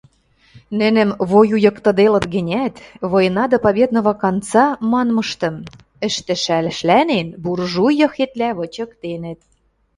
Нӹнӹм 0.79 1.09
воюйыктыделыт 1.29 2.25
гӹнят, 2.33 2.75
«война 3.11 3.43
до 3.51 3.57
победного 3.65 4.13
конца» 4.23 4.63
манмыштым 4.91 5.55
ӹштӹшӓшлӓнен, 6.07 7.27
буржуй 7.43 7.93
йыхетвлӓ 8.01 8.49
вычыктенӹт. 8.57 9.39